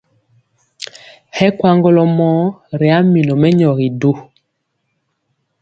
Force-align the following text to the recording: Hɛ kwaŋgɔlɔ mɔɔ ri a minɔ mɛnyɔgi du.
Hɛ 1.37 1.47
kwaŋgɔlɔ 1.57 2.03
mɔɔ 2.17 2.39
ri 2.79 2.87
a 2.95 2.97
minɔ 3.11 3.33
mɛnyɔgi 3.41 3.87
du. 3.99 4.11